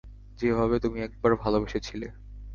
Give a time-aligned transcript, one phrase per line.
[0.39, 2.07] যেভাবে তুমি একবার ভালবেসেছিলে।